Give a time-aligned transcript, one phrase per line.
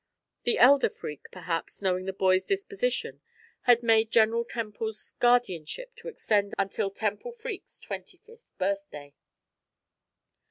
[0.45, 3.21] The elder Freke, perhaps, knowing the boy's disposition,
[3.69, 9.13] had made General Temple's guardianship to extend until Temple Freke's twenty fifth birthday.